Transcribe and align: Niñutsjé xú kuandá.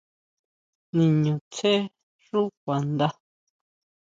Niñutsjé 0.95 1.73
xú 2.25 2.39
kuandá. 2.61 3.07